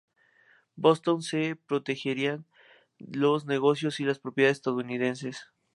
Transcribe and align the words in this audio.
Boston 0.77 1.19
que 1.21 1.55
protegieran 1.55 2.47
los 2.97 3.45
negocios 3.45 3.99
y 3.99 4.05
propiedades 4.15 4.57
estadounidenses. 4.57 5.45